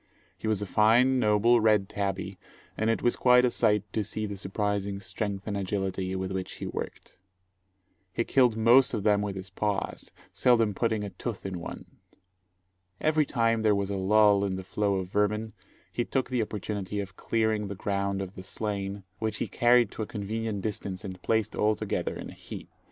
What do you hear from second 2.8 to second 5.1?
it was quite a sight to see the surprising